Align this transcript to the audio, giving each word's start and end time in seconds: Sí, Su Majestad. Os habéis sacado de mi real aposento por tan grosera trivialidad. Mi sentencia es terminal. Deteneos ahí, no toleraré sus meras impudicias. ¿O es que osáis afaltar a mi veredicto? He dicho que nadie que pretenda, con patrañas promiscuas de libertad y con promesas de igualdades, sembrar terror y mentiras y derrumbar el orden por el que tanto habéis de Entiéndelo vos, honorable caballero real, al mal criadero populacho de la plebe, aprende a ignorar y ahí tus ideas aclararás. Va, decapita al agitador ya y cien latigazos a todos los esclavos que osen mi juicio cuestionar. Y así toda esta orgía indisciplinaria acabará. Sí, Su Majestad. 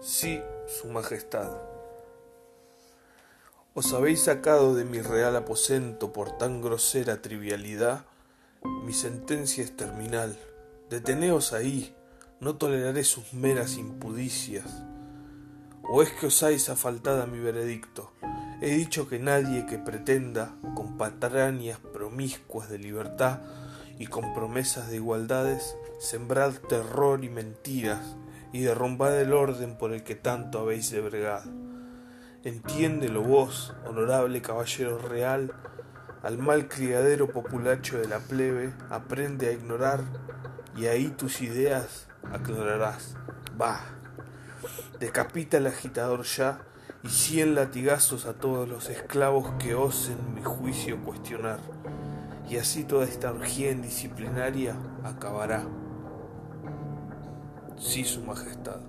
Sí, 0.00 0.40
Su 0.68 0.86
Majestad. 0.86 1.50
Os 3.74 3.92
habéis 3.92 4.22
sacado 4.22 4.76
de 4.76 4.84
mi 4.84 5.00
real 5.00 5.34
aposento 5.34 6.12
por 6.12 6.38
tan 6.38 6.62
grosera 6.62 7.20
trivialidad. 7.20 8.04
Mi 8.84 8.92
sentencia 8.92 9.64
es 9.64 9.76
terminal. 9.76 10.38
Deteneos 10.88 11.52
ahí, 11.52 11.96
no 12.38 12.54
toleraré 12.54 13.02
sus 13.02 13.32
meras 13.32 13.76
impudicias. 13.76 14.84
¿O 15.82 16.00
es 16.00 16.12
que 16.12 16.26
osáis 16.26 16.68
afaltar 16.68 17.20
a 17.20 17.26
mi 17.26 17.40
veredicto? 17.40 18.12
He 18.60 18.70
dicho 18.70 19.08
que 19.08 19.18
nadie 19.18 19.66
que 19.66 19.78
pretenda, 19.78 20.54
con 20.76 20.96
patrañas 20.96 21.80
promiscuas 21.80 22.70
de 22.70 22.78
libertad 22.78 23.40
y 23.98 24.06
con 24.06 24.32
promesas 24.32 24.90
de 24.90 24.96
igualdades, 24.96 25.74
sembrar 25.98 26.52
terror 26.52 27.24
y 27.24 27.30
mentiras 27.30 28.14
y 28.52 28.60
derrumbar 28.60 29.12
el 29.12 29.32
orden 29.32 29.76
por 29.76 29.92
el 29.92 30.02
que 30.02 30.14
tanto 30.14 30.60
habéis 30.60 30.90
de 30.90 31.40
Entiéndelo 32.44 33.22
vos, 33.22 33.74
honorable 33.84 34.40
caballero 34.40 34.98
real, 34.98 35.52
al 36.22 36.38
mal 36.38 36.68
criadero 36.68 37.28
populacho 37.28 37.98
de 37.98 38.08
la 38.08 38.20
plebe, 38.20 38.72
aprende 38.90 39.48
a 39.48 39.52
ignorar 39.52 40.00
y 40.76 40.86
ahí 40.86 41.08
tus 41.08 41.40
ideas 41.40 42.08
aclararás. 42.32 43.16
Va, 43.60 43.80
decapita 45.00 45.56
al 45.56 45.66
agitador 45.66 46.22
ya 46.22 46.60
y 47.02 47.08
cien 47.08 47.54
latigazos 47.54 48.26
a 48.26 48.34
todos 48.34 48.68
los 48.68 48.88
esclavos 48.88 49.52
que 49.58 49.74
osen 49.74 50.34
mi 50.34 50.42
juicio 50.42 51.02
cuestionar. 51.04 51.58
Y 52.48 52.56
así 52.56 52.84
toda 52.84 53.04
esta 53.04 53.30
orgía 53.30 53.70
indisciplinaria 53.70 54.76
acabará. 55.04 55.66
Sí, 57.80 58.04
Su 58.04 58.20
Majestad. 58.22 58.80